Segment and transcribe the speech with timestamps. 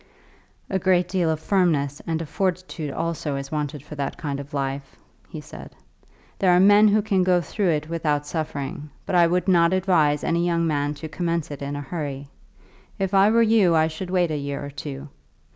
[0.67, 4.51] "A great deal of firmness and of fortitude also is wanted for that kind of
[4.51, 4.95] life,"
[5.29, 5.75] he said.
[6.39, 10.23] "There are men who can go through it without suffering, but I would not advise
[10.23, 12.29] any young man to commence it in a hurry.
[12.97, 15.07] If I were you I should wait a year or two.